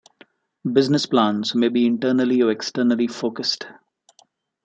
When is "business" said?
0.73-1.05